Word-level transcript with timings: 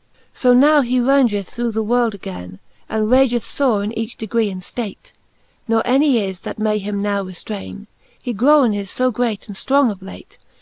XL. 0.00 0.24
So 0.32 0.54
now 0.54 0.80
he 0.80 0.98
raungeth 0.98 1.46
through 1.50 1.72
the 1.72 1.82
world 1.82 2.14
againe. 2.14 2.58
And 2.88 3.10
rageth 3.10 3.44
fore 3.44 3.84
in 3.84 3.92
each 3.98 4.16
degree 4.16 4.48
and 4.48 4.62
ilate; 4.62 5.12
Ne 5.68 5.82
any 5.84 6.20
is, 6.24 6.40
that 6.40 6.58
may 6.58 6.78
him 6.78 7.02
now 7.02 7.22
reftraine. 7.22 7.86
He 8.18 8.32
growen 8.32 8.74
is 8.74 8.90
fo 8.92 9.10
great 9.10 9.46
and 9.46 9.54
ftrong 9.58 9.90
of 9.90 10.00
late. 10.00 10.38